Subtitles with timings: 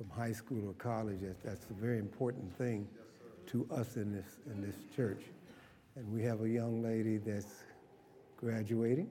[0.00, 1.20] from high school or college.
[1.20, 2.88] That, that's a very important thing
[3.48, 5.22] to us in this, in this church.
[5.96, 7.64] And we have a young lady that's
[8.38, 9.10] graduating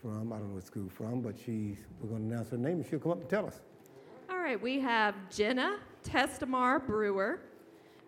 [0.00, 2.76] from, I don't know what school from, but she's, we're going to announce her name
[2.76, 3.60] and she'll come up and tell us.
[4.30, 7.40] All right, we have Jenna Testamar Brewer,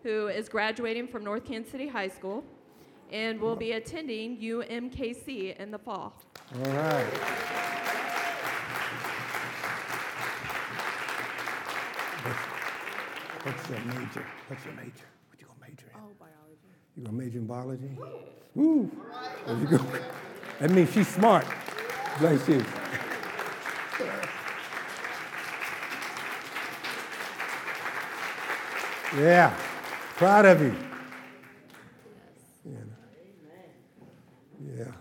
[0.01, 2.43] who is graduating from North Kansas City High School
[3.11, 6.13] and will be attending UMKC in the fall.
[6.55, 7.56] All right.
[13.47, 14.25] What's, your major?
[14.47, 15.07] What's your major?
[15.29, 15.95] What you gonna major in?
[15.95, 16.67] Oh, biology.
[16.97, 17.91] You gonna major in biology?
[18.55, 18.91] Woo!
[19.47, 19.85] You go.
[20.59, 21.45] That means she's smart.
[22.19, 22.65] Bless you.
[29.17, 29.55] Yeah,
[30.17, 30.75] proud of you.
[32.65, 32.77] Yeah.
[34.75, 34.91] Yeah.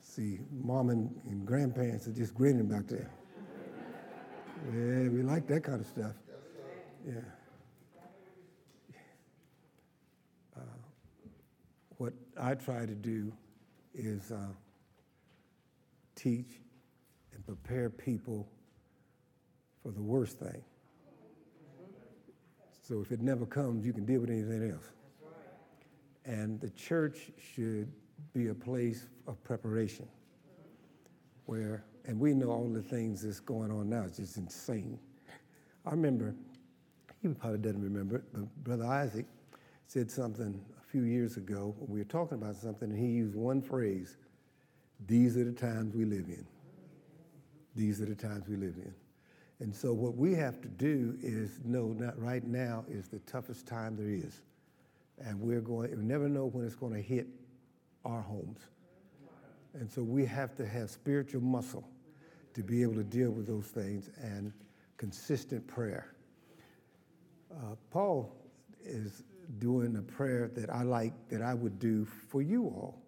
[0.00, 3.10] See, mom and, and grandparents are just grinning back there.
[4.72, 6.14] Yeah, we like that kind of stuff.
[7.06, 7.14] Yeah.
[10.56, 10.60] Uh,
[11.98, 13.32] what I try to do
[13.94, 14.48] is uh,
[16.16, 16.60] teach
[17.32, 18.48] and prepare people
[19.82, 20.62] for the worst thing.
[22.82, 24.90] So if it never comes, you can deal with anything else.
[26.24, 27.92] And the church should
[28.32, 30.08] be a place of preparation
[31.44, 34.98] where, and we know all the things that's going on now, it's just insane.
[35.86, 36.34] I remember,
[37.22, 39.26] he probably doesn't remember it, but Brother Isaac
[39.86, 43.34] said something a few years ago when we were talking about something, and he used
[43.34, 44.16] one phrase
[45.06, 46.46] These are the times we live in.
[47.74, 48.94] These are the times we live in.
[49.60, 53.66] And so, what we have to do is know that right now is the toughest
[53.66, 54.42] time there is.
[55.18, 57.26] And we're going, we never know when it's going to hit
[58.04, 58.60] our homes.
[59.74, 61.88] And so, we have to have spiritual muscle
[62.54, 64.52] to be able to deal with those things and
[64.96, 66.15] consistent prayer.
[67.50, 68.32] Uh, Paul
[68.84, 69.22] is
[69.58, 73.02] doing a prayer that I like that I would do for you all.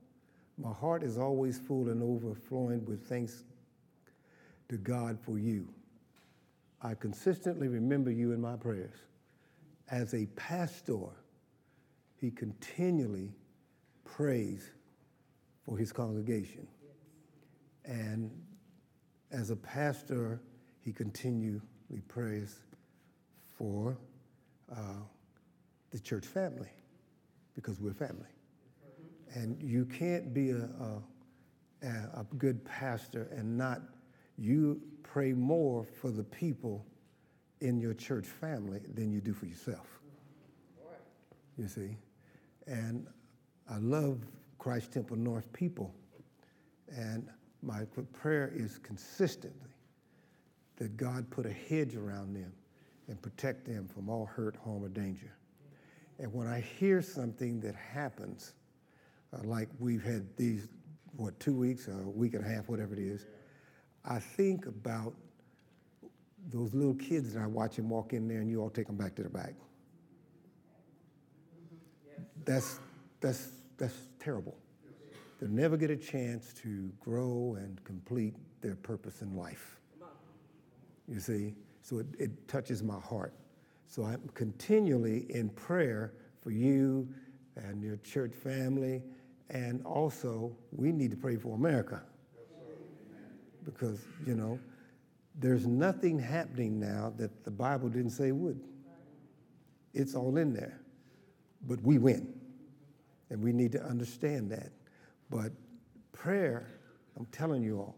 [0.56, 3.44] My heart is always full and overflowing with thanks
[4.69, 5.69] to God for you.
[6.82, 8.97] I consistently remember you in my prayers.
[9.91, 11.09] As a pastor,
[12.21, 13.32] he continually
[14.04, 14.71] prays
[15.65, 16.66] for his congregation.
[17.84, 18.31] And
[19.31, 20.41] as a pastor,
[20.81, 21.60] he continually
[22.06, 22.59] prays
[23.56, 23.97] for
[24.72, 25.02] uh,
[25.90, 26.70] the church family
[27.54, 28.28] because we're family.
[29.34, 30.68] And you can't be a,
[31.82, 33.82] a, a good pastor and not,
[34.38, 36.86] you pray more for the people
[37.60, 39.86] in your church family than you do for yourself.
[41.56, 41.96] You see?
[42.66, 43.06] And
[43.68, 44.20] I love
[44.58, 45.92] Christ Temple North people.
[46.96, 47.28] And
[47.62, 49.70] my prayer is consistently
[50.76, 52.52] that God put a hedge around them
[53.08, 55.34] and protect them from all hurt, harm, or danger.
[56.19, 58.54] And when I hear something that happens,
[59.32, 60.69] uh, like we've had these,
[61.16, 63.26] what, two weeks, or a week and a half, whatever it is,
[64.04, 65.14] I think about
[66.50, 68.97] those little kids that I watch them walk in there and you all take them
[68.97, 69.54] back to the back.
[72.44, 72.80] That's,
[73.20, 74.56] that's, that's terrible.
[75.41, 79.78] They'll never get a chance to grow and complete their purpose in life.
[81.06, 81.54] You see?
[81.88, 83.32] So it, it touches my heart.
[83.87, 86.12] So I'm continually in prayer
[86.43, 87.09] for you
[87.56, 89.03] and your church family.
[89.49, 92.03] And also, we need to pray for America.
[93.65, 94.59] Because, you know,
[95.34, 98.60] there's nothing happening now that the Bible didn't say would.
[99.94, 100.78] It's all in there.
[101.66, 102.34] But we win.
[103.31, 104.72] And we need to understand that.
[105.31, 105.53] But
[106.12, 106.69] prayer,
[107.16, 107.97] I'm telling you all,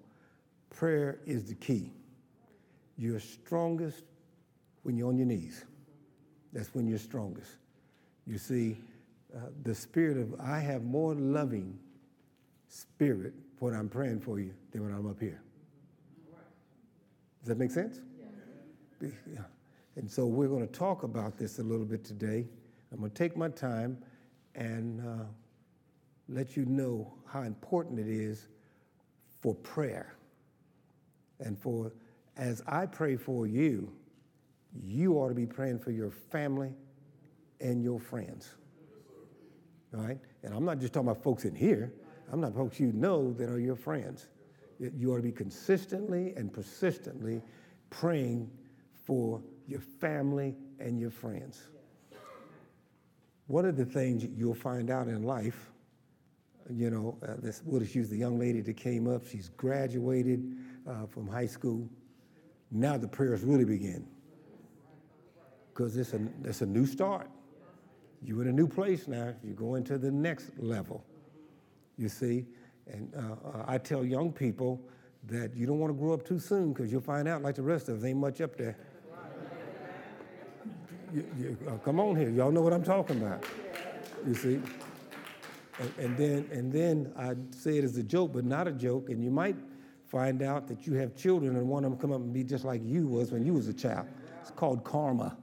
[0.70, 1.90] prayer is the key.
[3.00, 4.04] You're strongest
[4.82, 5.64] when you're on your knees.
[6.52, 7.50] That's when you're strongest.
[8.26, 8.76] You see,
[9.34, 11.78] uh, the spirit of, I have more loving
[12.68, 15.40] spirit when I'm praying for you than when I'm up here.
[17.40, 18.00] Does that make sense?
[19.00, 19.40] Yeah.
[19.96, 22.46] And so we're going to talk about this a little bit today.
[22.92, 23.96] I'm going to take my time
[24.54, 25.24] and uh,
[26.28, 28.46] let you know how important it is
[29.40, 30.16] for prayer.
[31.38, 31.92] And for,
[32.40, 33.92] as I pray for you,
[34.82, 36.72] you ought to be praying for your family
[37.60, 38.54] and your friends.
[39.94, 40.18] All right?
[40.42, 41.92] And I'm not just talking about folks in here,
[42.32, 44.28] I'm not folks you know that are your friends.
[44.78, 47.42] You ought to be consistently and persistently
[47.90, 48.50] praying
[49.04, 51.68] for your family and your friends.
[53.48, 55.70] One of the things you'll find out in life,
[56.70, 59.26] you know, uh, this, we'll just use the young lady that came up.
[59.26, 60.56] She's graduated
[60.88, 61.90] uh, from high school.
[62.70, 64.06] Now the prayers really begin.
[65.72, 67.28] because it's a, it's a new start.
[68.22, 69.34] You're in a new place now.
[69.42, 71.02] You're going to the next level.
[71.96, 72.46] You see?
[72.86, 74.80] And uh, uh, I tell young people
[75.28, 77.62] that you don't want to grow up too soon because you'll find out, like the
[77.62, 78.76] rest of us, ain't much up there.
[81.14, 82.30] You, you, uh, come on here.
[82.30, 83.44] Y'all know what I'm talking about.
[84.26, 84.60] You see?
[85.78, 89.08] And, and, then, and then I say it as a joke, but not a joke.
[89.08, 89.56] And you might
[90.10, 92.64] find out that you have children and one of them come up and be just
[92.64, 94.06] like you was when you was a child.
[94.40, 95.36] It's called karma.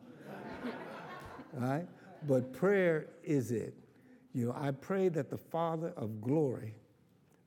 [1.53, 1.87] right?
[2.27, 3.73] But prayer is it.
[4.33, 6.75] You know, I pray that the Father of glory,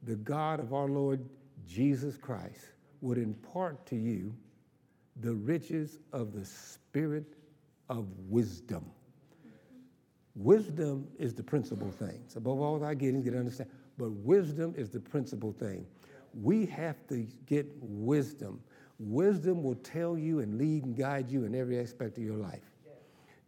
[0.04, 1.28] the God of our Lord
[1.68, 2.72] Jesus Christ,
[3.02, 4.34] would impart to you
[5.20, 7.36] the riches of the Spirit
[7.88, 8.84] of wisdom.
[10.36, 12.22] Wisdom is the principal thing.
[12.34, 13.68] Above all I get is get understand.
[13.98, 15.86] But wisdom is the principal thing.
[16.34, 18.60] We have to get wisdom.
[18.98, 22.60] Wisdom will tell you and lead and guide you in every aspect of your life.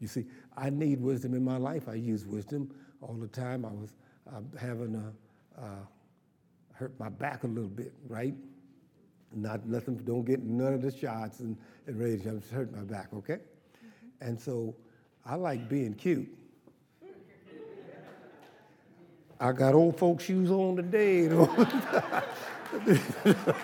[0.01, 0.27] You see,
[0.57, 1.89] I need wisdom in my life.
[1.89, 3.65] I use wisdom all the time.
[3.65, 3.91] I was
[4.29, 5.85] uh, having a, uh,
[6.73, 8.35] hurt my back a little bit, right?
[9.35, 11.57] Not nothing, don't get none of the shots and,
[11.87, 12.27] and rage.
[12.27, 13.39] I'm just hurt my back, okay?
[14.21, 14.75] And so
[15.25, 16.29] I like being cute.
[19.39, 21.29] I got old folks' shoes on today.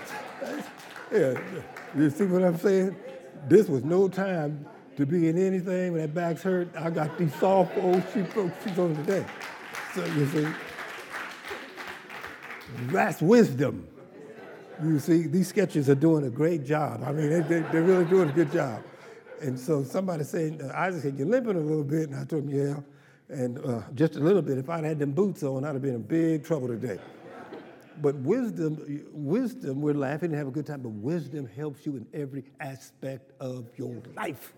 [1.11, 1.41] Yeah,
[1.97, 2.95] you see what I'm saying?
[3.49, 4.67] This was no time
[4.97, 6.69] to be in anything when that back's hurt.
[6.77, 8.37] I got these soft old shoes
[8.79, 9.25] on today.
[9.95, 10.49] So you see,
[12.89, 13.89] that's wisdom.
[14.83, 17.03] You see, these Skechers are doing a great job.
[17.05, 18.83] I mean, they, are really doing a good job.
[19.41, 22.11] And so somebody said, uh, Isaac said, you're limping a little bit.
[22.11, 24.59] And I told him, yeah, and uh, just a little bit.
[24.59, 26.99] If I'd had them boots on, I'd have been in big trouble today.
[28.01, 32.07] But wisdom, wisdom, we're laughing and have a good time, but wisdom helps you in
[32.15, 34.53] every aspect of your life.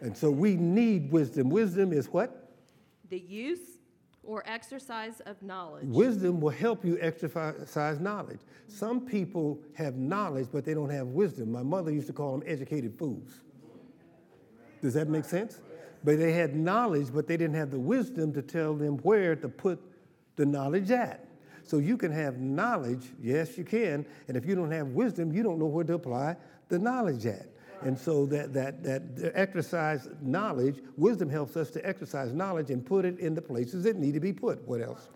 [0.00, 1.48] And so we need wisdom.
[1.48, 2.52] Wisdom is what?
[3.08, 3.78] The use
[4.22, 5.86] or exercise of knowledge.
[5.86, 8.40] Wisdom will help you exercise knowledge.
[8.66, 11.52] Some people have knowledge, but they don't have wisdom.
[11.52, 13.40] My mother used to call them educated fools.
[14.82, 15.60] Does that make sense?
[16.04, 19.48] But they had knowledge, but they didn't have the wisdom to tell them where to
[19.48, 19.80] put
[20.36, 21.25] the knowledge at.
[21.66, 25.42] So you can have knowledge, yes, you can, and if you don't have wisdom, you
[25.42, 26.36] don't know where to apply
[26.68, 27.48] the knowledge at.
[27.82, 33.04] And so that, that, that exercise knowledge, wisdom helps us to exercise knowledge and put
[33.04, 34.66] it in the places that need to be put.
[34.66, 35.08] What else?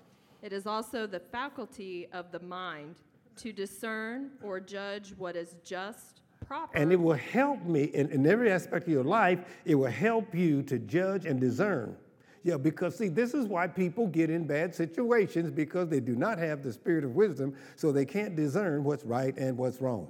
[0.43, 2.97] It is also the faculty of the mind
[3.37, 6.76] to discern or judge what is just, proper.
[6.76, 10.35] And it will help me in, in every aspect of your life, it will help
[10.35, 11.97] you to judge and discern.
[12.42, 16.38] Yeah, because see, this is why people get in bad situations because they do not
[16.38, 20.08] have the spirit of wisdom, so they can't discern what's right and what's wrong.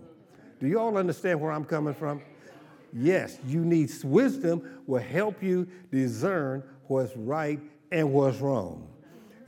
[0.61, 2.23] Do you all understand where I'm coming from?
[2.93, 7.61] Yes, you need wisdom will help you discern what's right
[7.91, 8.89] and what's wrong.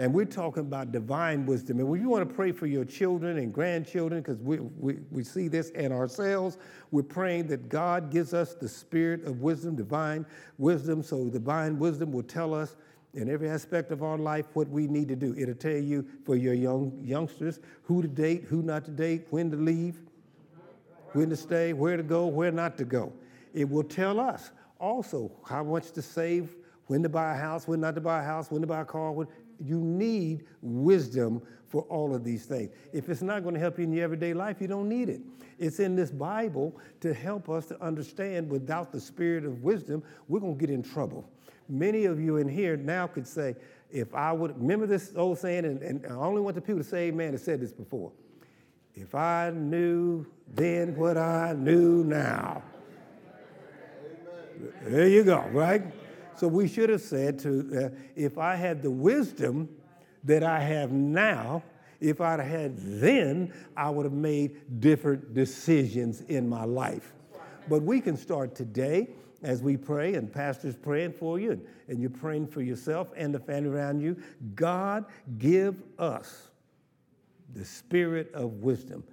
[0.02, 1.78] And we're talking about divine wisdom.
[1.78, 5.22] And when you want to pray for your children and grandchildren, because we, we, we
[5.22, 6.58] see this in ourselves,
[6.90, 10.26] we're praying that God gives us the spirit of wisdom, divine
[10.58, 11.04] wisdom.
[11.04, 12.74] So divine wisdom will tell us
[13.14, 15.36] in every aspect of our life what we need to do.
[15.38, 19.52] It'll tell you for your young youngsters who to date, who not to date, when
[19.52, 20.00] to leave,
[21.12, 23.12] when to stay, where to go, where not to go.
[23.54, 24.50] It will tell us
[24.80, 26.56] also how much to save,
[26.88, 28.84] when to buy a house, when not to buy a house, when to buy a
[28.84, 29.28] car, when,
[29.62, 32.70] you need wisdom for all of these things.
[32.92, 35.20] If it's not going to help you in your everyday life, you don't need it.
[35.58, 40.40] It's in this Bible to help us to understand without the spirit of wisdom, we're
[40.40, 41.28] going to get in trouble.
[41.68, 43.54] Many of you in here now could say,
[43.90, 46.88] if I would remember this old saying, and, and I only want the people to
[46.88, 48.12] say amen, have said this before.
[48.94, 52.62] If I knew then what I knew now.
[54.56, 54.72] Amen.
[54.84, 55.82] There you go, right?
[56.36, 59.68] So we should have said to, uh, if I had the wisdom
[60.24, 61.62] that I have now,
[62.00, 67.14] if I'd had then, I would have made different decisions in my life.
[67.68, 69.08] But we can start today
[69.42, 73.34] as we pray, and pastor's praying for you, and, and you're praying for yourself and
[73.34, 74.16] the family around you.
[74.54, 75.04] God,
[75.38, 76.50] give us
[77.54, 79.04] the spirit of wisdom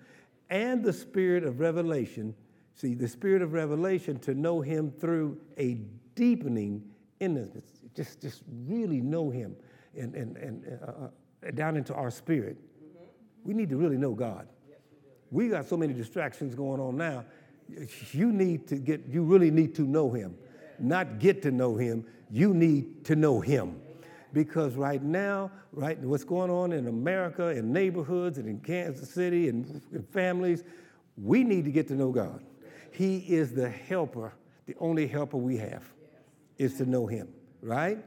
[0.49, 2.35] and the spirit of revelation.
[2.75, 5.79] See, the spirit of revelation to know Him through a
[6.15, 6.88] deepening
[7.19, 9.55] innocence, just, just really know Him
[9.97, 10.91] and, and, and uh,
[11.47, 12.57] uh, down into our spirit.
[12.57, 13.03] Mm-hmm.
[13.43, 14.47] We need to really know God.
[14.69, 14.79] Yes,
[15.31, 17.25] we, we got so many distractions going on now.
[18.11, 20.35] You need to get, you really need to know Him,
[20.79, 22.05] not get to know Him.
[22.31, 23.79] You need to know Him.
[24.31, 29.49] Because right now, right, what's going on in America, in neighborhoods, and in Kansas City,
[29.49, 30.63] and in families,
[31.17, 32.43] we need to get to know God.
[32.91, 34.33] He is the helper,
[34.67, 35.83] the only helper we have.
[36.59, 37.29] Is to know Him,
[37.63, 37.97] right?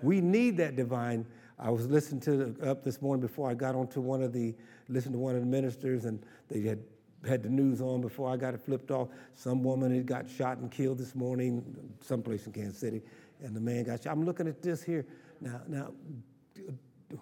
[0.00, 1.26] We need that divine.
[1.58, 4.54] I was listening to up this morning before I got onto one of the,
[4.88, 6.78] listened to one of the ministers, and they had
[7.26, 9.08] had the news on before I got it flipped off.
[9.34, 11.64] Some woman had got shot and killed this morning,
[12.00, 13.02] someplace in Kansas City,
[13.42, 14.12] and the man got shot.
[14.12, 15.04] I'm looking at this here.
[15.40, 15.92] Now, now,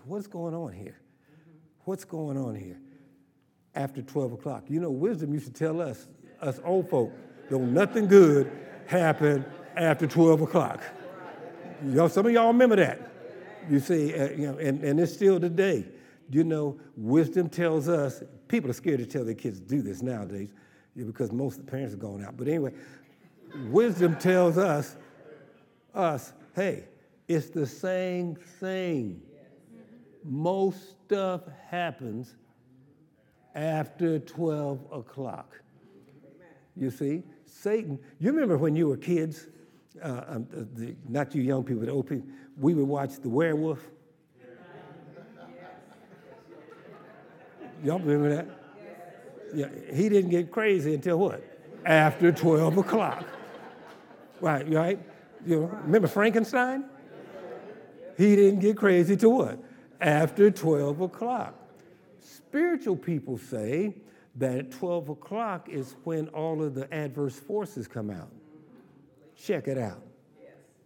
[0.04, 1.00] what's going on here?
[1.84, 2.78] What's going on here?
[3.74, 4.64] After 12 o'clock.
[4.68, 6.06] You know, wisdom used to tell us,
[6.40, 7.12] us old folk,
[7.48, 8.50] don't nothing good
[8.86, 9.44] happen
[9.76, 10.82] after 12 o'clock.
[11.86, 13.10] Y'all, some of y'all remember that.
[13.68, 15.86] You see, uh, you know, and, and it's still today.
[16.30, 20.02] You know, wisdom tells us, people are scared to tell their kids to do this
[20.02, 20.50] nowadays
[20.96, 22.36] because most of the parents are going out.
[22.36, 22.72] But anyway,
[23.68, 24.96] wisdom tells us,
[25.94, 26.84] us, hey,
[27.28, 29.20] it's the same thing.
[30.24, 32.36] Most stuff happens
[33.54, 35.60] after 12 o'clock.
[36.76, 39.46] You see, Satan, you remember when you were kids,
[40.02, 42.26] uh, um, the, not you young people, the old people,
[42.58, 43.80] we would watch The Werewolf.
[47.82, 48.46] Y'all remember that?
[49.54, 51.44] Yeah, he didn't get crazy until what?
[51.84, 53.24] After 12 o'clock.
[54.40, 54.98] Right, right?
[55.46, 56.86] You know, remember Frankenstein?
[58.16, 59.58] He didn't get crazy till what?
[60.00, 61.54] After 12 o'clock.
[62.20, 63.94] Spiritual people say
[64.36, 68.30] that at 12 o'clock is when all of the adverse forces come out.
[69.44, 70.00] Check it out.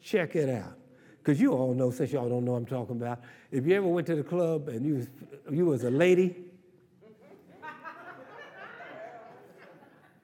[0.02, 0.74] Check it out.
[1.18, 3.20] Because you all know, since y'all don't know I'm talking about,
[3.52, 5.06] if you ever went to the club and you,
[5.48, 6.34] you was a lady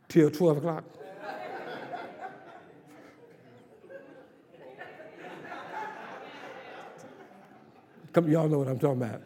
[0.08, 0.84] till 12 o'clock,
[8.12, 9.22] Come, y'all know what I'm talking about.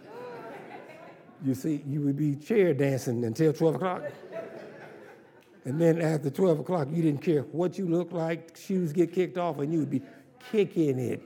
[1.44, 4.02] You see, you would be chair dancing until 12 o'clock.
[5.64, 9.36] And then after 12 o'clock, you didn't care what you looked like, shoes get kicked
[9.36, 10.02] off, and you would be
[10.50, 11.22] kicking it.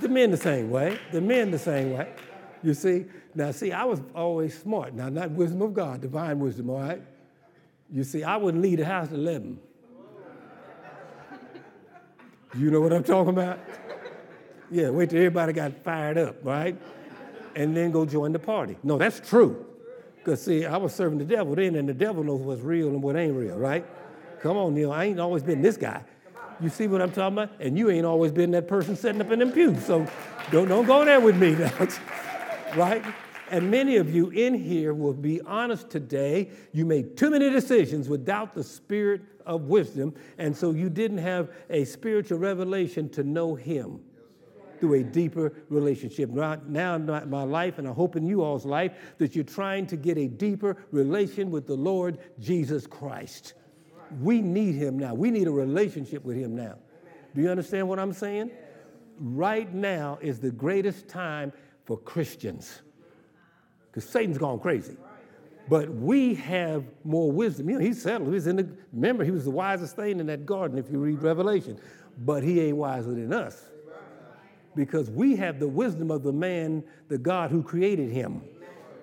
[0.00, 0.98] The men the same way.
[1.12, 2.12] The men the same way.
[2.62, 3.06] You see?
[3.34, 4.94] Now, see, I was always smart.
[4.94, 7.02] Now, not wisdom of God, divine wisdom, all right?
[7.92, 9.58] You see, I wouldn't leave the house at 11.
[12.56, 13.60] You know what I'm talking about?
[14.70, 16.80] Yeah, wait till everybody got fired up, right?
[17.54, 18.78] And then go join the party.
[18.82, 19.66] No, that's true.
[20.20, 23.02] Because, see, I was serving the devil then, and the devil knows what's real and
[23.02, 23.86] what ain't real, right?
[24.42, 24.92] Come on, Neil.
[24.92, 26.02] I ain't always been this guy.
[26.60, 27.50] You see what I'm talking about?
[27.58, 29.82] And you ain't always been that person sitting up in them pews.
[29.84, 30.06] So
[30.50, 31.72] don't, don't go there with me now,
[32.76, 33.02] right?
[33.50, 36.50] And many of you in here will be honest today.
[36.72, 41.50] You made too many decisions without the spirit of wisdom, and so you didn't have
[41.70, 44.00] a spiritual revelation to know Him
[44.80, 46.30] through a deeper relationship.
[46.30, 49.96] Now, in my life, and I hope in you all's life, that you're trying to
[49.96, 53.54] get a deeper relation with the Lord Jesus Christ.
[54.20, 55.14] We need Him now.
[55.14, 56.76] We need a relationship with Him now.
[57.34, 58.50] Do you understand what I'm saying?
[59.18, 61.52] Right now is the greatest time
[61.84, 62.80] for Christians
[63.90, 64.96] because Satan's gone crazy.
[65.68, 67.70] But we have more wisdom.
[67.70, 68.32] You know, he's settled.
[68.32, 71.22] He's in the, remember, he was the wisest thing in that garden if you read
[71.22, 71.78] Revelation.
[72.18, 73.69] But he ain't wiser than us
[74.74, 78.42] because we have the wisdom of the man, the God who created him.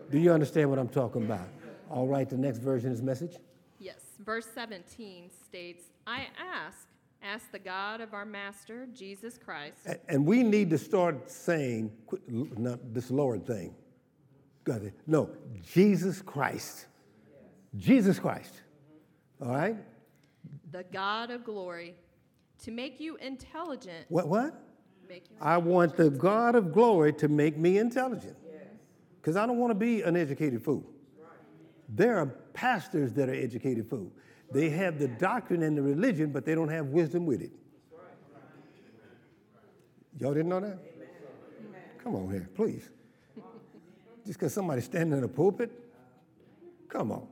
[0.09, 1.47] Do you understand what I'm talking about?
[1.89, 3.37] All right, the next version is message.
[3.79, 6.87] Yes, verse 17 states, I ask,
[7.21, 9.87] ask the God of our Master, Jesus Christ.
[10.07, 11.91] And we need to start saying,
[12.27, 13.75] not this Lord thing.
[15.05, 15.29] No,
[15.61, 16.87] Jesus Christ.
[17.75, 18.61] Jesus Christ.
[19.41, 19.77] All right?
[20.71, 21.95] The God of glory,
[22.63, 24.05] to make you intelligent.
[24.09, 24.27] What?
[24.27, 24.61] What?
[25.41, 28.35] I want the God of glory to make me intelligent.
[29.21, 30.85] Because I don't want to be an educated fool.
[31.89, 34.13] There are pastors that are educated fools.
[34.51, 37.51] They have the doctrine and the religion, but they don't have wisdom with it.
[40.19, 40.79] Y'all didn't know that?
[42.03, 42.89] Come on here, please.
[44.25, 45.71] Just because somebody's standing in a pulpit?
[46.89, 47.27] Come on.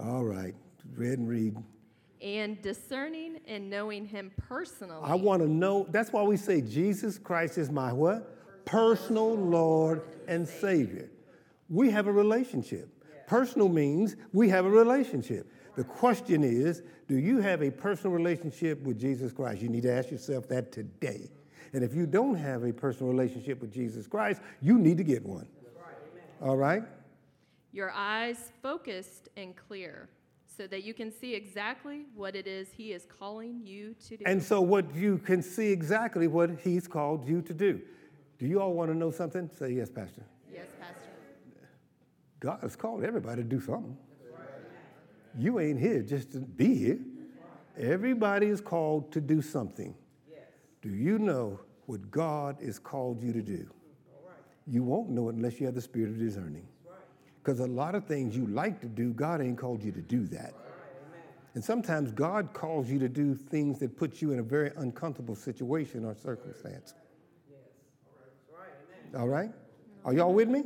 [0.00, 0.54] All right,
[0.94, 1.56] read and read
[2.22, 5.00] and discerning and knowing him personally.
[5.02, 8.64] I want to know, that's why we say Jesus Christ is my what?
[8.64, 11.10] Personal Lord and Savior.
[11.68, 12.88] We have a relationship.
[13.26, 15.52] Personal means we have a relationship.
[15.76, 19.62] The question is, do you have a personal relationship with Jesus Christ?
[19.62, 21.30] You need to ask yourself that today.
[21.72, 25.24] And if you don't have a personal relationship with Jesus Christ, you need to get
[25.24, 25.46] one.
[26.42, 26.82] All right?
[27.72, 30.08] Your eyes focused and clear
[30.60, 34.24] so that you can see exactly what it is He is calling you to do.
[34.26, 37.80] And so, what you can see exactly what He's called you to do.
[38.38, 39.48] Do you all want to know something?
[39.58, 40.22] Say yes, Pastor.
[40.52, 41.08] Yes, Pastor.
[42.40, 43.96] God has called everybody to do something.
[45.38, 46.98] You ain't here just to be here.
[47.78, 49.94] Everybody is called to do something.
[50.82, 53.66] Do you know what God is called you to do?
[54.66, 56.66] You won't know it unless you have the spirit of discerning.
[57.42, 60.26] Because a lot of things you like to do, God ain't called you to do
[60.26, 60.54] that.
[61.54, 65.34] And sometimes God calls you to do things that put you in a very uncomfortable
[65.34, 66.94] situation or circumstance.
[69.16, 69.50] All right?
[70.04, 70.64] Are y'all with me?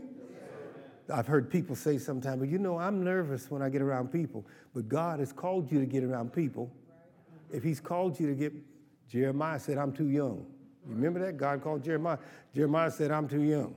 [1.12, 4.47] I've heard people say sometimes, but you know, I'm nervous when I get around people.
[4.75, 6.71] But God has called you to get around people.
[7.52, 8.52] If He's called you to get,
[9.09, 10.47] Jeremiah said, I'm too young.
[10.87, 11.37] You remember that?
[11.37, 12.19] God called Jeremiah.
[12.54, 13.75] Jeremiah said, I'm too young.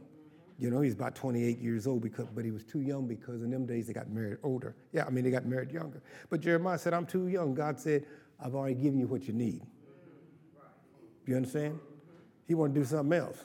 [0.59, 3.51] You know, he's about 28 years old, because, but he was too young because in
[3.51, 4.75] them days they got married older.
[4.91, 6.01] Yeah, I mean, they got married younger.
[6.29, 7.53] But Jeremiah said, I'm too young.
[7.53, 8.05] God said,
[8.43, 9.61] I've already given you what you need.
[11.25, 11.79] You understand?
[12.47, 13.43] He wanted to do something else.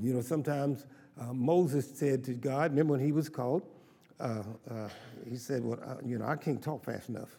[0.00, 0.86] You know, sometimes
[1.20, 3.62] uh, Moses said to God, remember when he was called,
[4.18, 4.88] uh, uh,
[5.28, 7.30] he said, Well, you know, I can't talk fast enough.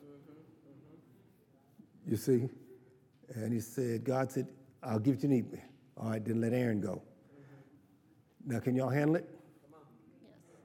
[2.08, 2.50] You see?
[3.36, 4.48] And he said, God said,
[4.84, 5.62] I'll give you need.
[5.98, 7.02] All right, then let Aaron go.
[8.46, 9.30] Now, can y'all handle it?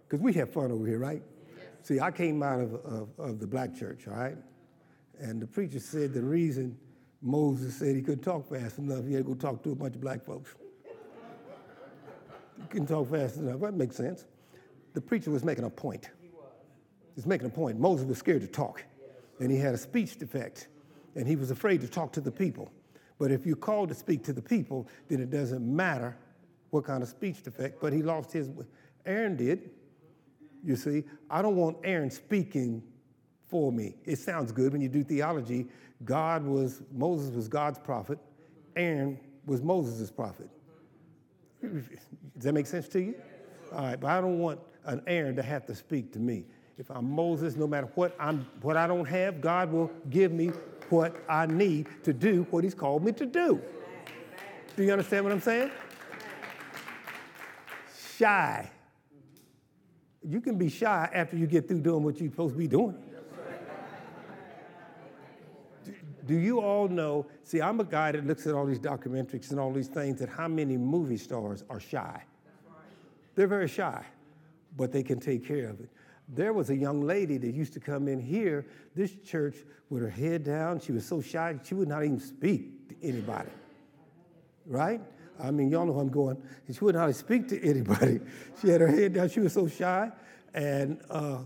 [0.09, 1.23] Because we have fun over here, right?
[1.57, 1.67] Yes.
[1.83, 4.37] See, I came out of, of, of, the black church, all right?
[5.19, 6.79] And the preacher said the reason
[7.23, 9.97] Moses said he couldn't talk fast enough, he had to go talk to a bunch
[9.97, 10.55] of black folks.
[12.57, 13.61] he couldn't talk fast enough.
[13.61, 14.27] That makes sense.
[14.95, 16.11] The preacher was making a point.
[16.21, 16.45] He was.
[17.09, 17.81] He was making a point.
[17.81, 18.85] Moses was scared to talk,
[19.41, 20.69] and he had a speech defect,
[21.17, 22.71] and he was afraid to talk to the people.
[23.19, 26.17] But if you're called to speak to the people, then it doesn't matter
[26.71, 28.51] what kind of speech defect, but he lost his.
[29.05, 29.71] Aaron did.
[30.65, 32.83] You see, I don't want Aaron speaking
[33.47, 33.95] for me.
[34.05, 35.67] It sounds good when you do theology.
[36.05, 38.19] God was, Moses was God's prophet,
[38.75, 40.51] Aaron was Moses' prophet.
[41.63, 41.85] Does
[42.39, 43.15] that make sense to you?
[43.73, 46.45] All right, but I don't want an Aaron to have to speak to me.
[46.79, 50.49] If I'm Moses, no matter what I'm what I don't have, God will give me
[50.91, 53.61] what I need to do what he's called me to do.
[54.77, 55.71] Do you understand what I'm saying?
[58.17, 58.71] Shy.
[60.23, 62.97] You can be shy after you get through doing what you're supposed to be doing.
[66.27, 67.27] Do you all know?
[67.45, 70.29] See, I'm a guy that looks at all these documentaries and all these things that
[70.29, 72.21] how many movie stars are shy?
[73.37, 74.05] They're very shy,
[74.77, 75.89] but they can take care of it.
[76.29, 80.11] There was a young lady that used to come in here, this church, with her
[80.11, 80.81] head down.
[80.81, 83.51] She was so shy, she would not even speak to anybody.
[84.67, 85.01] Right?
[85.43, 86.37] I mean, y'all know where I'm going.
[86.67, 88.21] And she wouldn't hardly speak to anybody.
[88.61, 89.29] She had her head down.
[89.29, 90.11] She was so shy.
[90.55, 91.41] And uh,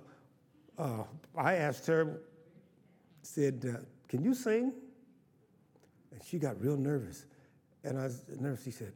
[0.78, 1.02] uh,
[1.36, 2.20] I asked her,
[3.22, 4.72] said, uh, can you sing?
[6.12, 7.26] And she got real nervous.
[7.82, 8.62] And I was nervous.
[8.64, 8.92] She said,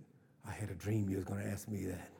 [0.46, 2.10] I had a dream you was going to ask me that.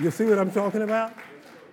[0.02, 1.14] you see what I'm talking about?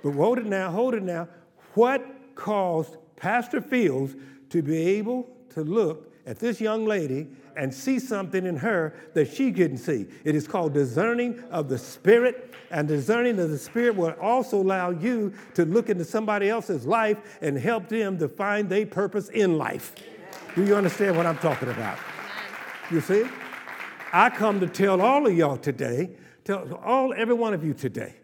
[0.04, 1.28] But hold it now, hold it now.
[1.73, 4.15] What caused Pastor Fields
[4.49, 9.34] to be able to look at this young lady and see something in her that
[9.34, 10.06] she couldn't see.
[10.23, 14.91] It is called discerning of the Spirit, and discerning of the Spirit will also allow
[14.91, 19.58] you to look into somebody else's life and help them to find their purpose in
[19.58, 19.95] life.
[20.53, 21.97] Do you understand what I'm talking about?
[22.91, 23.25] You see?
[24.13, 26.12] I come to tell all of y'all today,
[26.43, 28.15] tell all every one of you today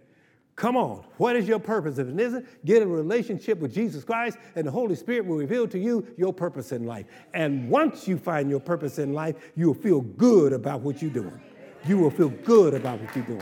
[0.55, 1.97] Come on, what is your purpose?
[1.97, 5.67] If it isn't, get a relationship with Jesus Christ, and the Holy Spirit will reveal
[5.67, 7.07] to you your purpose in life.
[7.33, 11.41] And once you find your purpose in life, you'll feel good about what you're doing.
[11.85, 13.41] You will feel good about what you're doing.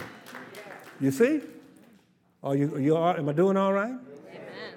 [1.01, 1.41] You see?
[2.43, 3.93] Are you, are you all, am I doing all right?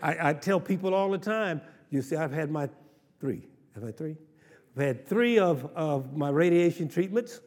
[0.03, 2.69] I, I, tell people all the time, you see, I've had my
[3.21, 3.47] three.
[3.75, 4.17] Have I three?
[4.77, 7.41] I've had three of, of my radiation treatments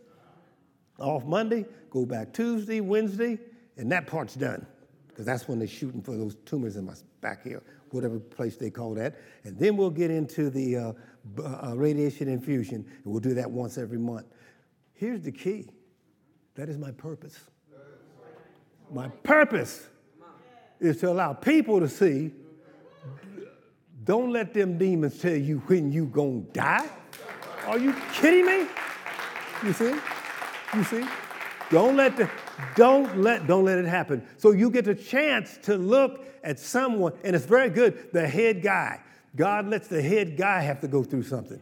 [0.98, 3.38] off Monday, go back Tuesday, Wednesday,
[3.76, 4.66] and that part's done
[5.18, 8.70] because that's when they're shooting for those tumors in my back here, whatever place they
[8.70, 9.16] call that.
[9.46, 10.94] And then we'll get into the uh,
[11.44, 14.28] uh, radiation infusion, and we'll do that once every month.
[14.94, 15.70] Here's the key
[16.54, 17.36] that is my purpose.
[18.94, 19.88] My purpose
[20.80, 22.32] is to allow people to see
[24.04, 26.88] don't let them demons tell you when you gonna die.
[27.66, 28.68] Are you kidding me?
[29.64, 29.96] You see?
[30.76, 31.04] You see?
[31.72, 32.30] Don't let the
[32.76, 34.26] don't let don't let it happen.
[34.38, 38.12] So you get a chance to look at someone, and it's very good.
[38.14, 39.02] The head guy.
[39.36, 41.60] God lets the head guy have to go through something.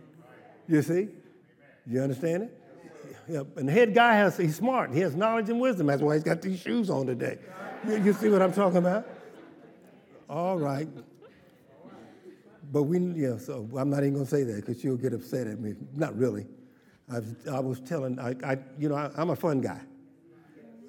[0.67, 1.09] You see?
[1.85, 2.61] You understand it?
[3.27, 4.93] Yeah, and the head guy has he's smart.
[4.93, 5.87] He has knowledge and wisdom.
[5.87, 7.39] That's why he's got these shoes on today.
[7.87, 9.07] You, you see what I'm talking about?
[10.29, 10.87] All right.
[12.71, 15.47] But we, yeah, so I'm not even going to say that because you'll get upset
[15.47, 15.75] at me.
[15.95, 16.45] Not really.
[17.11, 19.81] I was, I was telling, I, I you know, I, I'm a fun guy.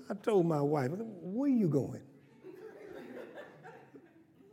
[0.09, 2.03] I told my wife, where you going?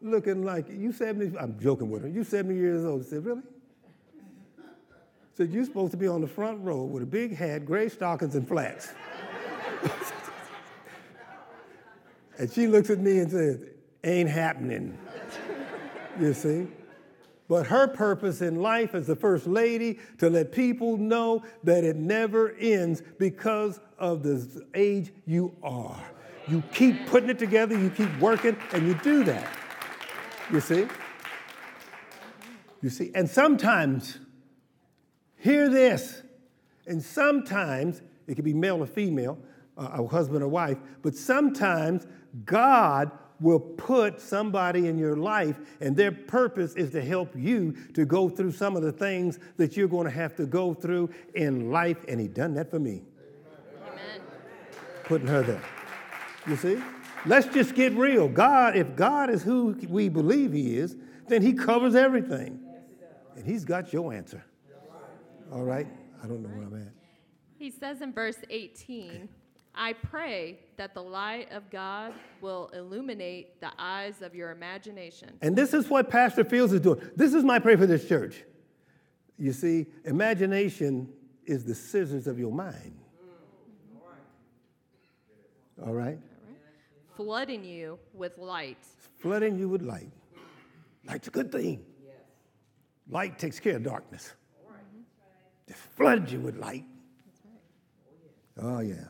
[0.04, 1.38] looking like you 70.
[1.38, 2.10] I'm joking with her.
[2.10, 3.02] You 70 years old.
[3.02, 3.42] I said, really?
[5.36, 8.36] Said you're supposed to be on the front row with a big hat, gray stockings,
[8.36, 8.90] and flats.
[12.38, 13.60] and she looks at me and says,
[14.04, 14.96] "Ain't happening."
[16.20, 16.68] you see.
[17.54, 21.96] But her purpose in life as the first lady to let people know that it
[21.96, 26.04] never ends because of the age you are.
[26.48, 29.56] You keep putting it together, you keep working, and you do that.
[30.52, 30.88] You see?
[32.82, 33.12] You see?
[33.14, 34.18] And sometimes,
[35.38, 36.24] hear this,
[36.88, 39.38] and sometimes it can be male or female,
[39.78, 42.08] uh, a husband or wife, but sometimes
[42.46, 48.06] God will put somebody in your life, and their purpose is to help you to
[48.06, 51.72] go through some of the things that you're going to have to go through in
[51.72, 51.98] life.
[52.08, 53.04] And He done that for me.
[53.88, 54.22] Amen.
[55.04, 55.62] Putting her there.
[56.48, 56.82] You see?
[57.26, 58.28] Let's just get real.
[58.28, 60.96] God, if God is who we believe He is,
[61.28, 62.60] then He covers everything.
[63.36, 64.44] And He's got your answer.
[65.52, 65.88] All right?
[66.24, 66.94] I don't know where I'm at.
[67.58, 69.30] He says in verse 18,
[69.76, 75.32] I pray that the light of God will illuminate the eyes of your imagination.
[75.42, 77.02] And this is what Pastor Fields is doing.
[77.16, 78.44] This is my prayer for this church.
[79.38, 81.10] You see, imagination
[81.46, 82.96] is the scissors of your mind.
[85.84, 85.88] All right?
[85.88, 86.18] All right.
[87.18, 88.78] flooding you with light.
[89.18, 90.12] Flooding you with light.
[91.06, 91.84] Light's a good thing.
[93.10, 94.34] Light takes care of darkness.
[94.64, 94.84] All right.
[95.68, 96.86] Just floods you with light.
[98.62, 99.08] Oh, yeah.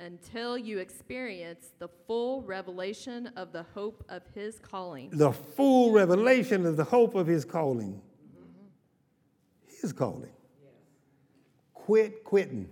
[0.00, 5.10] Until you experience the full revelation of the hope of his calling.
[5.12, 8.00] The full revelation of the hope of his calling.
[9.80, 10.32] His calling.
[11.74, 12.68] Quit quitting.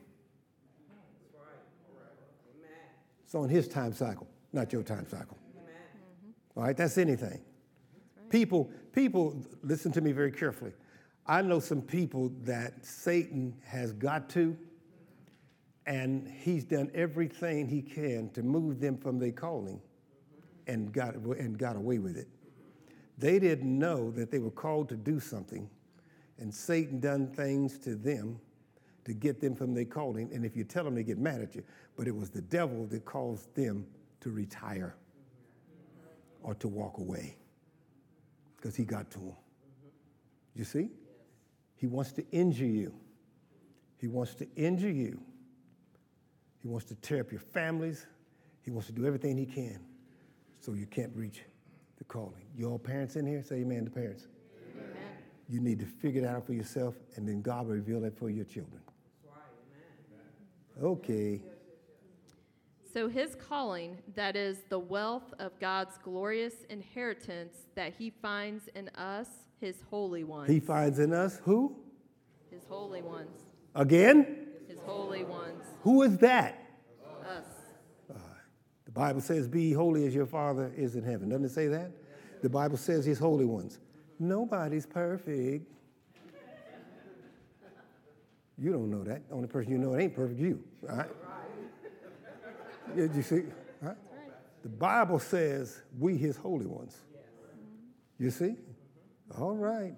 [3.24, 5.36] It's on his time cycle not your time cycle.
[5.56, 6.30] Mm-hmm.
[6.58, 7.28] All right, that's anything.
[7.28, 7.42] That's
[8.16, 8.30] right.
[8.30, 10.72] People, people, listen to me very carefully.
[11.26, 14.56] I know some people that Satan has got to,
[15.88, 19.80] and he's done everything he can to move them from their calling
[20.66, 22.28] and got, and got away with it.
[23.16, 25.68] They didn't know that they were called to do something,
[26.38, 28.38] and Satan done things to them
[29.06, 30.30] to get them from their calling.
[30.30, 31.64] And if you tell them, they get mad at you.
[31.96, 33.86] But it was the devil that caused them
[34.20, 34.94] to retire
[36.42, 37.34] or to walk away
[38.56, 39.36] because he got to him.
[40.54, 40.90] You see?
[41.76, 42.94] He wants to injure you.
[43.96, 45.18] He wants to injure you.
[46.68, 48.06] He wants to tear up your families.
[48.60, 49.80] He wants to do everything he can
[50.60, 51.40] so you can't reach
[51.96, 52.44] the calling.
[52.54, 53.42] You all parents in here?
[53.42, 54.26] Say amen to parents.
[54.74, 54.86] Amen.
[55.48, 58.28] You need to figure it out for yourself, and then God will reveal it for
[58.28, 58.82] your children.
[60.82, 61.40] Okay.
[62.92, 68.90] So his calling, that is the wealth of God's glorious inheritance that he finds in
[68.90, 69.28] us,
[69.58, 70.50] his holy ones.
[70.50, 71.78] He finds in us who?
[72.50, 73.30] His holy ones.
[73.74, 74.47] Again?
[74.88, 75.64] Holy ones.
[75.82, 76.62] Who is that?
[77.20, 77.44] Us.
[78.10, 78.18] Uh,
[78.86, 81.28] the Bible says, Be holy as your Father is in heaven.
[81.28, 81.90] Doesn't it say that?
[82.42, 83.80] The Bible says his holy ones.
[84.18, 85.70] Nobody's perfect.
[88.56, 89.28] You don't know that.
[89.28, 90.64] The only person you know it ain't perfect, you.
[90.88, 91.08] All right?
[92.96, 93.42] Did you see?
[93.80, 93.96] Right?
[94.62, 96.96] The Bible says we his holy ones.
[98.18, 98.56] You see?
[99.38, 99.94] All right.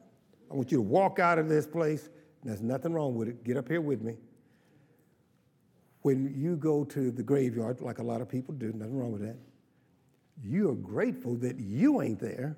[0.51, 2.11] I want you to walk out of this place.
[2.43, 3.45] There's nothing wrong with it.
[3.45, 4.17] Get up here with me.
[6.03, 9.23] When you go to the graveyard, like a lot of people do, nothing wrong with
[9.23, 9.37] that.
[10.43, 12.57] You are grateful that you ain't there,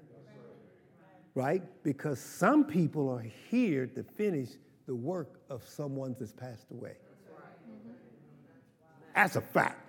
[1.35, 1.63] right?
[1.83, 4.51] Because some people are here to finish
[4.87, 6.97] the work of someone that's passed away.
[9.15, 9.81] That's a fact.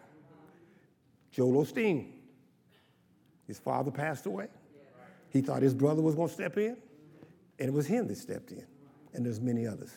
[1.32, 2.08] Joel Osteen.
[3.48, 4.48] His father passed away.
[5.30, 6.78] He thought his brother was going to step in,
[7.60, 8.66] and it was him that stepped in.
[9.14, 9.92] And there's many others.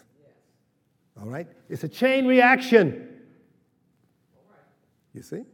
[1.19, 1.47] All right?
[1.69, 3.15] It's a chain reaction.
[5.16, 5.44] You see?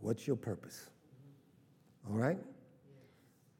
[0.00, 0.90] What's your purpose?
[2.06, 2.36] All right?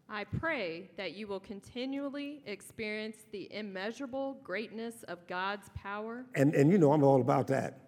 [0.06, 6.26] I pray that you will continually experience the immeasurable greatness of God's power.
[6.34, 7.80] And, and you know, I'm all about that.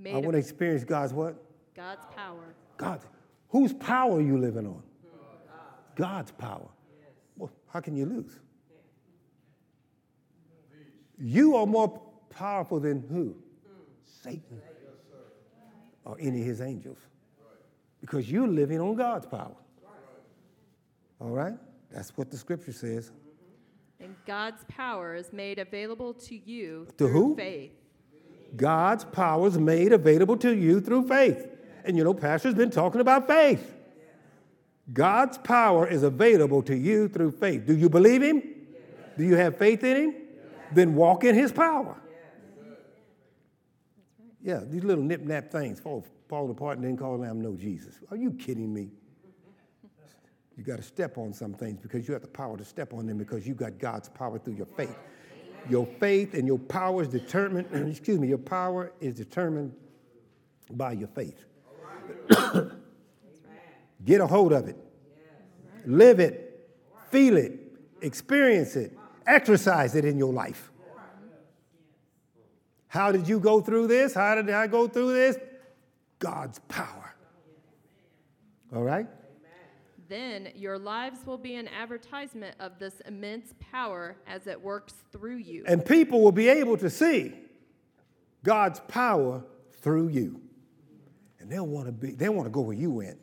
[0.00, 0.16] Mm-hmm.
[0.16, 1.36] I want to experience God's what?
[1.76, 2.56] God's power.
[2.76, 3.06] God's.
[3.50, 4.82] Whose power are you living on?
[5.94, 6.68] God's power.
[7.36, 8.40] Well, how can you lose?
[11.16, 13.36] You are more powerful than who?
[14.04, 14.60] Satan.
[16.04, 16.98] Or any of his angels.
[18.00, 19.54] Because you're living on God's power.
[21.20, 21.54] All right?
[21.90, 23.12] That's what the scripture says.
[24.00, 27.36] And God's power is made available to you to through who?
[27.36, 27.70] faith.
[28.56, 31.46] God's power is made available to you through faith.
[31.84, 33.74] And you know, Pastor's been talking about faith.
[34.92, 37.66] God's power is available to you through faith.
[37.66, 38.42] Do you believe Him?
[39.16, 40.14] Do you have faith in Him?
[40.72, 41.96] Then walk in His power.
[44.42, 47.94] Yeah, these little nip nap things fall, fall apart and then call them no Jesus.
[48.10, 48.90] Are you kidding me?
[50.54, 53.06] You got to step on some things because you have the power to step on
[53.06, 54.94] them because you got God's power through your faith.
[55.70, 59.72] Your faith and your power is determined, excuse me, your power is determined
[60.70, 61.44] by your faith.
[64.04, 64.76] Get a hold of it.
[65.86, 66.68] Live it.
[67.10, 67.58] Feel it.
[68.00, 68.96] Experience it.
[69.26, 70.71] Exercise it in your life.
[72.92, 74.12] How did you go through this?
[74.12, 75.38] How did I go through this?
[76.18, 77.14] God's power.
[78.74, 79.06] All right?
[80.10, 85.38] Then your lives will be an advertisement of this immense power as it works through
[85.38, 85.64] you.
[85.66, 87.32] And people will be able to see
[88.44, 89.42] God's power
[89.80, 90.42] through you.
[91.40, 93.16] And they'll want to be, they want to go where you went.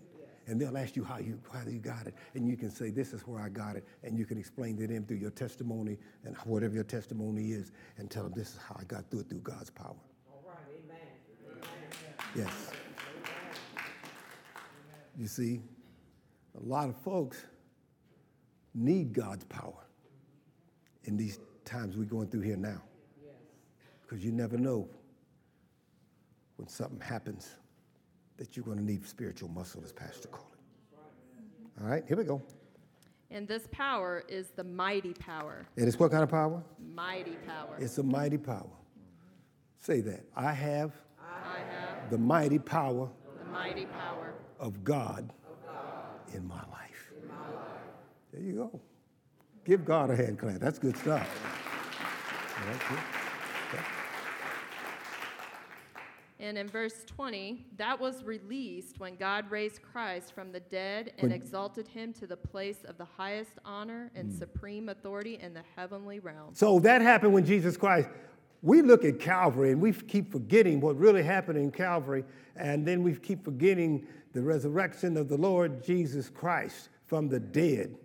[0.50, 2.16] And they'll ask you how you how you got it.
[2.34, 3.86] And you can say, This is where I got it.
[4.04, 8.10] And you can explain to them through your testimony and whatever your testimony is, and
[8.10, 9.96] tell them this is how I got through it through God's power.
[10.28, 11.62] All right, amen.
[12.36, 12.72] Yes.
[15.16, 15.62] You see,
[16.60, 17.46] a lot of folks
[18.74, 19.86] need God's power
[21.04, 22.82] in these times we're going through here now.
[24.02, 24.90] Because you never know
[26.56, 27.54] when something happens
[28.40, 31.82] that you're going to need spiritual muscle, as Pastor called it.
[31.82, 32.42] All right, here we go.
[33.30, 35.68] And this power is the mighty power.
[35.78, 36.64] And it's what kind of power?
[36.96, 37.76] Mighty power.
[37.78, 38.72] It's a mighty power.
[39.78, 40.26] Say that.
[40.36, 43.10] I have, I have the mighty power
[43.44, 46.36] the mighty power of God, of God.
[46.36, 47.12] In, my life.
[47.22, 47.82] in my life.
[48.32, 48.80] There you go.
[49.66, 50.60] Give God a hand clap.
[50.60, 51.28] That's good stuff.
[56.42, 61.30] And in verse 20, that was released when God raised Christ from the dead and
[61.30, 64.40] when, exalted him to the place of the highest honor and mm.
[64.40, 66.52] supreme authority in the heavenly realm.
[66.54, 68.08] So that happened when Jesus Christ.
[68.62, 72.24] We look at Calvary and we keep forgetting what really happened in Calvary,
[72.56, 77.96] and then we keep forgetting the resurrection of the Lord Jesus Christ from the dead.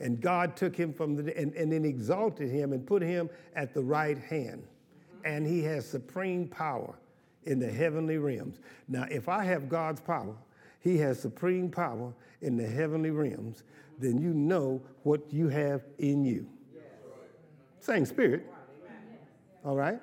[0.00, 3.74] And God took him from the and, and then exalted him and put him at
[3.74, 4.62] the right hand.
[5.24, 6.94] And he has supreme power
[7.44, 8.58] in the heavenly realms.
[8.88, 10.34] Now, if I have God's power,
[10.80, 13.64] He has supreme power in the heavenly realms,
[13.98, 16.46] then you know what you have in you.
[17.80, 18.46] Same spirit.
[19.64, 20.00] All right?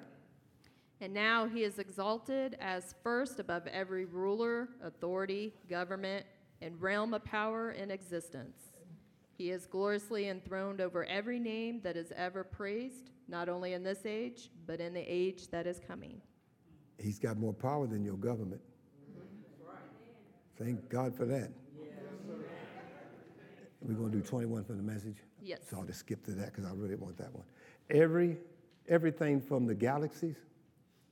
[1.01, 6.25] And now he is exalted as first above every ruler, authority, government,
[6.61, 8.57] and realm of power in existence.
[9.37, 14.05] He is gloriously enthroned over every name that is ever praised, not only in this
[14.05, 16.21] age, but in the age that is coming.
[16.97, 18.61] He's got more power than your government.
[20.57, 21.51] Thank God for that.
[23.81, 25.17] We're going to do 21 for the message?
[25.41, 25.59] Yes.
[25.69, 27.43] So I'll just skip to that because I really want that one.
[27.91, 28.37] Every,
[28.87, 30.37] everything from the galaxies.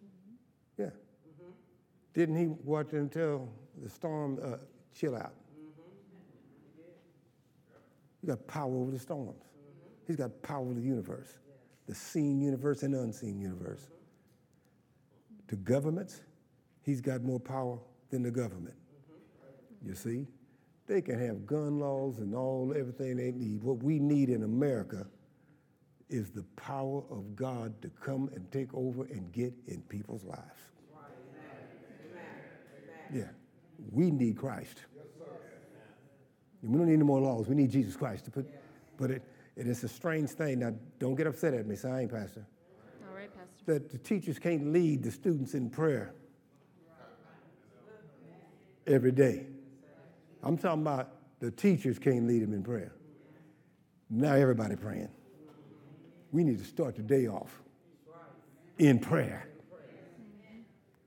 [0.04, 0.82] Mm-hmm.
[0.82, 0.86] Yeah.
[0.86, 1.52] Mm-hmm.
[2.15, 3.48] Didn't he watch until
[3.84, 4.58] the storm uh,
[4.98, 5.34] chill out?
[5.54, 6.88] Mm-hmm.
[8.22, 9.43] He got power over the storms.
[10.08, 11.38] He's got power over the universe,
[11.88, 13.88] the seen universe and the unseen universe
[15.47, 16.21] to governments,
[16.82, 17.77] he's got more power
[18.10, 18.75] than the government.
[19.86, 20.27] You see?
[20.88, 23.63] They can have gun laws and all everything they need.
[23.63, 25.08] What we need in America
[26.10, 30.41] is the power of God to come and take over and get in people's lives.
[33.13, 33.29] Yeah,
[33.91, 34.79] we need Christ.
[36.62, 37.47] We don't need any more laws.
[37.47, 38.49] We need Jesus Christ to put,
[38.97, 39.21] but it,
[39.56, 40.60] it is a strange thing.
[40.60, 42.45] Now, don't get upset at me, so I ain't pastor
[43.65, 46.13] that the teachers can't lead the students in prayer
[48.86, 49.45] every day.
[50.41, 52.93] I'm talking about the teachers can't lead them in prayer.
[54.10, 55.10] Now everybody praying.
[56.32, 57.62] We need to start the day off
[58.78, 59.47] in prayer.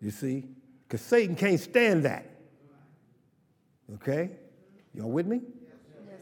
[0.01, 0.45] You see?
[0.87, 2.31] Because Satan can't stand that.
[3.95, 4.31] Okay?
[4.95, 5.41] Y'all with me?
[5.45, 6.19] Yes.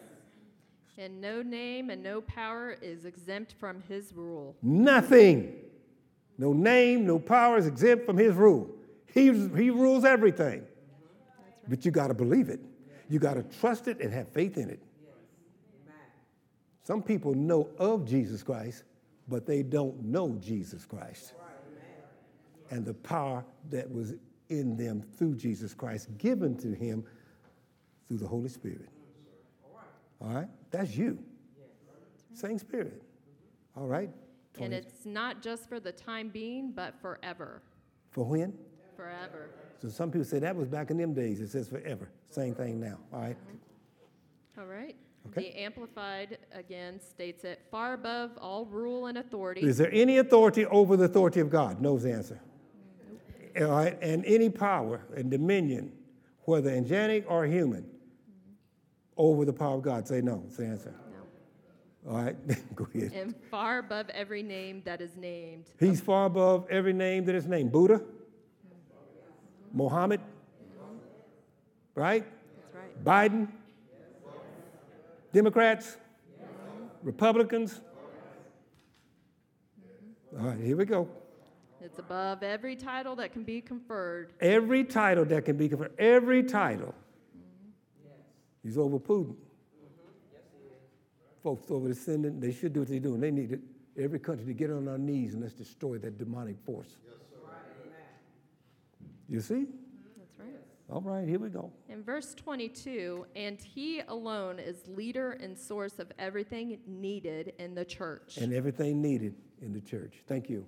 [0.98, 4.56] And no name and no power is exempt from his rule.
[4.62, 5.54] Nothing.
[6.38, 8.70] No name, no power is exempt from his rule.
[9.06, 10.64] He, he rules everything.
[11.68, 12.60] But you got to believe it.
[13.08, 14.80] You got to trust it and have faith in it.
[16.82, 18.82] Some people know of Jesus Christ,
[19.28, 21.32] but they don't know Jesus Christ.
[22.70, 24.14] And the power that was
[24.48, 27.04] in them through Jesus Christ, given to him
[28.08, 28.88] through the Holy Spirit.
[30.20, 30.48] All right?
[30.70, 31.18] That's you.
[32.34, 33.02] Same spirit.
[33.76, 34.10] All right?
[34.60, 37.62] And it's not just for the time being, but forever.
[38.10, 38.54] For when?
[38.96, 39.50] Forever.
[39.82, 41.40] So some people say that was back in them days.
[41.40, 42.08] It says forever.
[42.30, 42.98] Same thing now.
[43.12, 43.36] All right?
[43.36, 44.60] Mm-hmm.
[44.60, 44.96] All right.
[45.28, 45.50] Okay.
[45.50, 49.62] The Amplified again states it far above all rule and authority.
[49.62, 51.80] Is there any authority over the authority of God?
[51.80, 52.40] Knows the answer.
[53.60, 55.92] All right, and any power and dominion,
[56.40, 57.88] whether angelic or human,
[59.16, 60.06] over the power of God.
[60.08, 60.44] Say no.
[60.50, 60.94] Say answer.
[62.06, 62.36] All right,
[62.74, 63.12] go ahead.
[63.12, 65.70] And far above every name that is named.
[65.80, 67.72] He's far above every name that is named.
[67.72, 68.02] Buddha,
[69.72, 70.20] Mohammed,
[71.94, 72.24] right?
[72.56, 73.04] That's right.
[73.04, 73.48] Biden,
[75.32, 75.96] Democrats,
[77.02, 77.80] Republicans.
[80.38, 81.08] All right, here we go.
[81.80, 84.32] It's above every title that can be conferred.
[84.40, 86.94] Every title that can be conferred, every title.
[88.02, 88.12] Yes.
[88.62, 89.36] He's over Putin.
[91.44, 93.20] Folks over the Senate, they should do what they're doing.
[93.20, 93.60] They need it,
[93.98, 96.96] every country to get on our knees and let's destroy that demonic force.
[97.06, 97.16] Yes,
[99.28, 99.54] You see?
[99.54, 99.66] Mm-hmm,
[100.18, 100.48] that's right.
[100.90, 101.70] All right, here we go.
[101.90, 107.84] In verse 22, and he alone is leader and source of everything needed in the
[107.84, 108.38] church.
[108.38, 110.14] And everything needed in the church.
[110.26, 110.64] Thank you.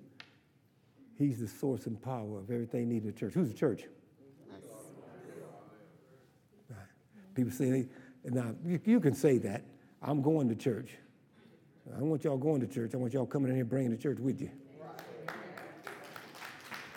[1.17, 3.33] He's the source and power of everything needed in the church.
[3.33, 3.85] Who's the church?
[6.69, 6.77] Right.
[7.33, 7.87] People say, they,
[8.25, 9.63] now you, you can say that.
[10.07, 10.91] I'm going to church.
[11.93, 12.91] I don't want y'all going to church.
[12.93, 14.49] I want y'all coming in here bringing the church with you.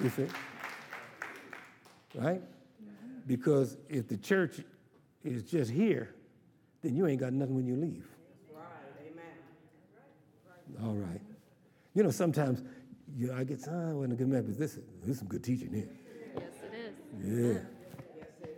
[0.00, 0.26] You see?
[2.14, 2.40] Right?
[3.26, 4.60] Because if the church
[5.24, 6.14] is just here,
[6.82, 8.06] then you ain't got nothing when you leave.
[9.02, 10.84] Amen.
[10.84, 11.20] All right.
[11.94, 12.62] You know, sometimes
[13.16, 15.28] you know, I get, ah, I wasn't a good man, but this, this is some
[15.28, 15.88] good teaching here.
[16.36, 17.62] Yes, it is.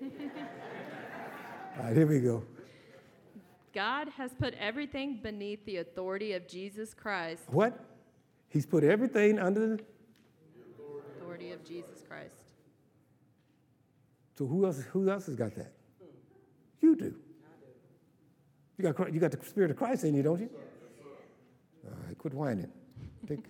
[0.03, 0.09] Yeah.
[1.79, 2.45] All right, here we go.
[3.73, 7.43] God has put everything beneath the authority of Jesus Christ.
[7.49, 7.79] What?
[8.49, 9.85] He's put everything under the.
[11.17, 12.35] Authority of Jesus Christ.
[14.37, 15.73] So who else, who else has got that?
[16.81, 17.15] You do.
[18.77, 20.51] You got, you got the Spirit of Christ in you, don't you?
[21.85, 22.71] All right, quit whining.
[23.27, 23.45] Take-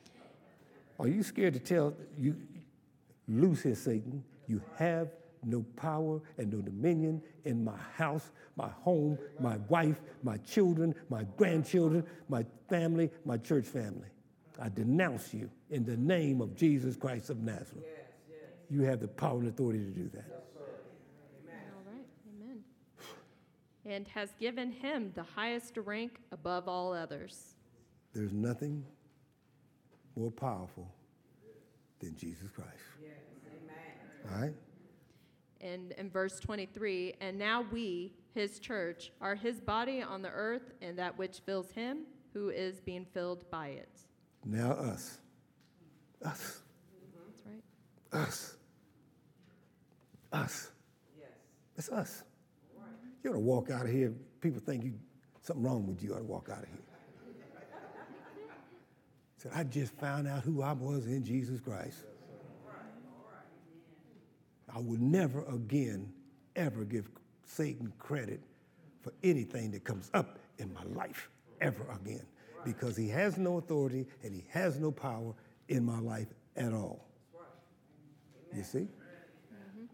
[0.98, 2.36] Are you scared to tell you,
[3.28, 4.24] loose here, Satan?
[4.46, 5.08] You have
[5.44, 11.24] no power and no dominion in my house, my home, my wife, my children, my
[11.36, 14.08] grandchildren, my family, my church family.
[14.60, 17.84] I denounce you in the name of Jesus Christ of Nazareth.
[18.70, 20.24] You have the power and authority to do that.
[21.44, 21.60] Amen.
[21.76, 22.06] All right.
[22.40, 22.64] Amen.
[23.84, 27.54] And has given him the highest rank above all others.
[28.14, 28.84] There's nothing
[30.16, 30.88] more powerful
[31.98, 32.70] than Jesus Christ.
[34.30, 34.54] All right?
[35.62, 40.72] And in verse 23, and now we, his church, are his body on the earth,
[40.80, 42.00] and that which fills him,
[42.32, 44.00] who is being filled by it.
[44.44, 45.18] Now us.
[46.24, 46.62] Us.
[47.24, 48.22] That's right.
[48.22, 48.56] Us.
[50.32, 50.70] Us.
[51.18, 51.28] yes
[51.76, 52.24] It's us.
[53.22, 54.12] You ought to walk out of here.
[54.40, 54.94] People think you
[55.42, 56.08] something wrong with you.
[56.08, 56.78] You ought to walk out of here.
[59.36, 62.04] Said, I just found out who I was in Jesus Christ.
[64.74, 66.12] I will never again
[66.56, 67.08] ever give
[67.44, 68.40] Satan credit
[69.02, 71.30] for anything that comes up in my life
[71.60, 72.26] ever again
[72.64, 75.34] because he has no authority and he has no power
[75.68, 77.06] in my life at all.
[78.54, 78.88] You see?
[79.50, 79.84] Mm-hmm.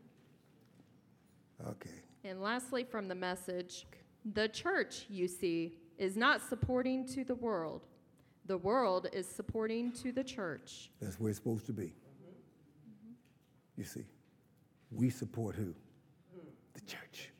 [1.71, 2.03] Okay.
[2.25, 3.87] And lastly, from the message,
[4.35, 7.87] the church, you see, is not supporting to the world.
[8.47, 10.91] The world is supporting to the church.
[11.01, 11.85] That's where it's supposed to be.
[11.85, 13.13] Mm-hmm.
[13.77, 14.05] You see,
[14.91, 15.75] we support who?
[16.75, 17.31] The church.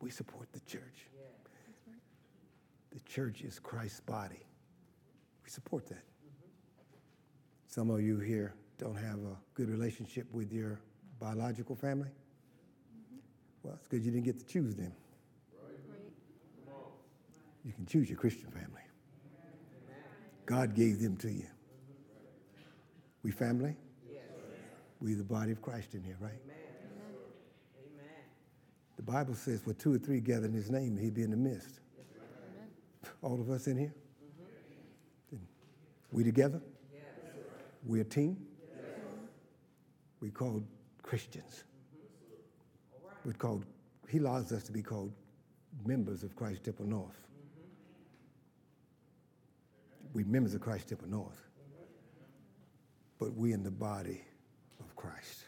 [0.00, 1.06] We support the church.
[2.90, 4.40] The church is Christ's body.
[5.44, 6.02] We support that.
[7.66, 10.80] Some of you here don't have a good relationship with your
[11.20, 12.10] biological family.
[13.62, 14.92] Well, it's because you didn't get to choose them.
[17.64, 18.80] You can choose your Christian family.
[20.46, 21.46] God gave them to you.
[23.22, 23.76] We family?
[25.00, 26.32] We the body of Christ in here, right?
[28.96, 31.36] The Bible says, for two or three gather in his name, he'd be in the
[31.36, 31.80] midst.
[33.22, 33.94] All of us in here?
[36.12, 36.60] We together?
[37.86, 38.36] We a team?
[40.20, 40.66] We called
[41.02, 41.64] Christians.
[43.24, 43.64] We're called,
[44.08, 45.12] he allows us to be called
[45.86, 47.26] members of Christ Temple North.
[50.12, 51.46] We members of Christ Temple North.
[53.18, 54.22] But we in the body
[55.00, 55.44] Christ.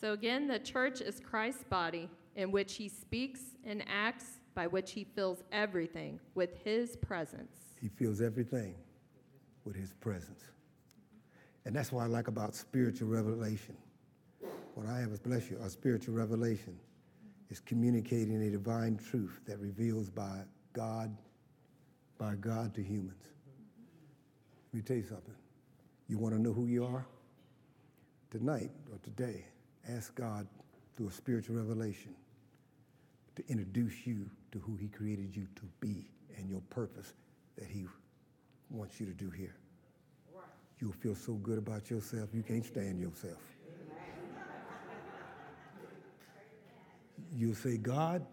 [0.00, 4.92] So again, the church is Christ's body in which he speaks and acts, by which
[4.92, 7.56] he fills everything with his presence.
[7.80, 8.74] He fills everything
[9.64, 10.42] with his presence.
[11.64, 13.76] And that's what I like about spiritual revelation.
[14.74, 16.78] What I have is, bless you, a spiritual revelation
[17.50, 20.40] is communicating a divine truth that reveals by
[20.72, 21.16] God,
[22.20, 23.24] by God to humans.
[24.72, 25.34] Let me tell you something.
[26.06, 27.06] You want to know who you are?
[28.30, 29.46] Tonight or today,
[29.88, 30.46] ask God
[30.96, 32.14] through a spiritual revelation
[33.36, 37.14] to introduce you to who He created you to be and your purpose
[37.56, 37.86] that He
[38.68, 39.56] wants you to do here.
[40.78, 43.40] You'll feel so good about yourself, you can't stand yourself.
[47.32, 48.26] You'll say, God,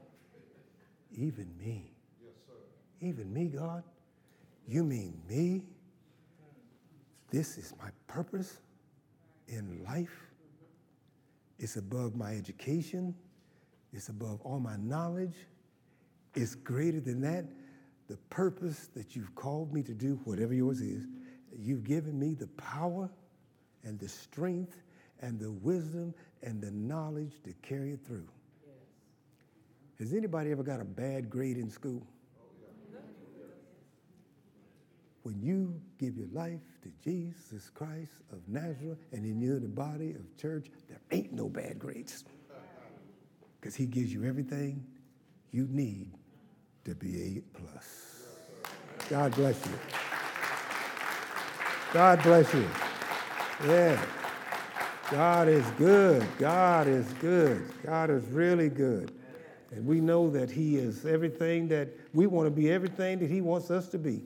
[1.16, 1.97] even me.
[3.02, 3.84] Even me, God?
[4.68, 5.64] You mean me?
[7.30, 8.58] This is my purpose
[9.48, 10.28] in life.
[11.60, 13.16] It's above my education.
[13.94, 15.36] It's above all my knowledge.
[16.36, 17.46] It's greater than that.
[18.08, 21.08] The purpose that you've called me to do, whatever yours is,
[21.58, 23.10] you've given me the power
[23.84, 24.82] and the strength
[25.22, 28.28] and the wisdom and the knowledge to carry it through.
[30.00, 32.06] Has anybody ever got a bad grade in school?
[35.28, 40.12] When you give your life to Jesus Christ of Nazareth and in you the body
[40.12, 42.24] of church, there ain't no bad grades.
[43.60, 44.86] Because he gives you everything
[45.52, 46.14] you need
[46.86, 48.24] to be a plus.
[49.10, 49.74] God bless you.
[51.92, 52.70] God bless you.
[53.66, 54.02] Yeah.
[55.12, 56.26] God is good.
[56.40, 57.70] God is good.
[57.86, 59.12] God is really good.
[59.72, 63.42] And we know that He is everything that we want to be, everything that He
[63.42, 64.24] wants us to be.